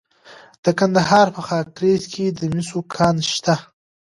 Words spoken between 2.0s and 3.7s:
کې د مسو کان شته.